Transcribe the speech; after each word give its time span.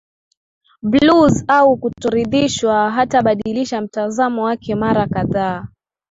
blues 0.81 1.43
au 1.49 1.77
kutoridhishwa 1.77 2.91
Hatabadilisha 2.91 3.81
mtazamo 3.81 4.43
wake 4.43 4.75
mara 4.75 5.07
kadhaa 5.07 5.67